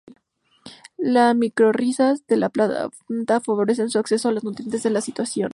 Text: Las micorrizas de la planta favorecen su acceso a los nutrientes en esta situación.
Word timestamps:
Las 0.97 1.35
micorrizas 1.35 2.25
de 2.25 2.35
la 2.35 2.49
planta 2.49 2.89
favorecen 3.39 3.91
su 3.91 3.99
acceso 3.99 4.29
a 4.29 4.31
los 4.31 4.43
nutrientes 4.43 4.83
en 4.87 4.93
esta 4.93 5.01
situación. 5.05 5.49